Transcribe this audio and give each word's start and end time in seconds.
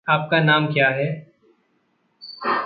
आपका 0.07 0.39
नाम 0.39 0.67
क्या 0.67 0.89
है? 0.89 1.07